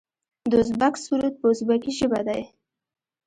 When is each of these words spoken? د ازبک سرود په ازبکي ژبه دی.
د 0.49 0.53
ازبک 0.61 0.93
سرود 1.03 1.33
په 1.41 1.45
ازبکي 1.51 1.91
ژبه 1.97 2.19
دی. 2.27 2.41